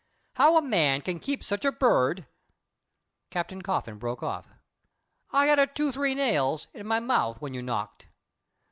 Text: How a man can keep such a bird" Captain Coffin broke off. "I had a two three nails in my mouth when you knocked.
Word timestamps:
How 0.33 0.57
a 0.57 0.63
man 0.63 1.01
can 1.01 1.19
keep 1.19 1.43
such 1.43 1.63
a 1.63 1.71
bird" 1.71 2.25
Captain 3.29 3.61
Coffin 3.61 3.99
broke 3.99 4.23
off. 4.23 4.47
"I 5.29 5.45
had 5.45 5.59
a 5.59 5.67
two 5.67 5.91
three 5.91 6.15
nails 6.15 6.65
in 6.73 6.87
my 6.87 6.99
mouth 6.99 7.39
when 7.39 7.53
you 7.53 7.61
knocked. 7.61 8.07